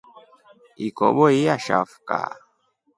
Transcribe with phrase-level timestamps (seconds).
[0.87, 2.17] Ikobo iashafuka.